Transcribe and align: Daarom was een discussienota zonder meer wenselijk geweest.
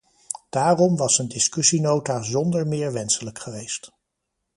Daarom 0.49 0.97
was 0.97 1.17
een 1.19 1.27
discussienota 1.27 2.21
zonder 2.21 2.67
meer 2.67 2.91
wenselijk 2.93 3.39
geweest. 3.39 3.91